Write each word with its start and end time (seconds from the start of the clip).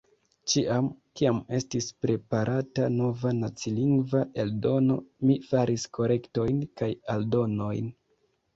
Ĉiam, 0.51 0.85
kiam 1.19 1.41
estis 1.57 1.89
preparata 2.05 2.87
nova 2.95 3.35
nacilingva 3.41 4.23
eldono, 4.47 4.99
mi 5.31 5.39
faris 5.53 5.87
korektojn 6.01 6.67
kaj 6.83 6.93
aldonojn. 7.19 7.97